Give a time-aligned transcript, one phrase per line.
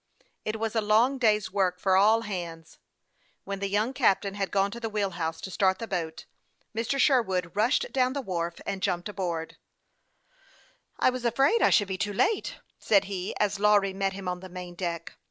[0.43, 2.79] It was a long day's work for all hands
[3.45, 3.91] who were needed in running the boat.
[3.91, 6.25] When the young captain had gone to the wheel house to start the boat,
[6.75, 6.97] Mr.
[6.97, 9.57] Sherwood rushed down the wharf, and jumped aboard."
[10.99, 14.39] I was afraid I should be too late," said he, as Lawry met him on
[14.39, 15.13] the main deck.